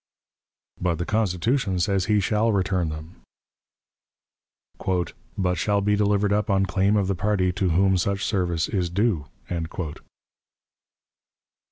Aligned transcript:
But 0.81 0.95
the 0.95 1.05
Constitution 1.05 1.79
says 1.79 2.05
he 2.05 2.19
shall 2.19 2.51
return 2.51 2.89
them 2.89 3.21
"but 5.37 5.55
shall 5.59 5.79
be 5.79 5.95
delivered 5.95 6.33
up 6.33 6.49
on 6.49 6.65
claim 6.65 6.95
of 6.95 7.05
the 7.05 7.13
party 7.13 7.51
to 7.51 7.69
whom 7.69 7.97
such 7.99 8.25
service 8.25 8.67
is 8.67 8.89
due." 8.89 9.27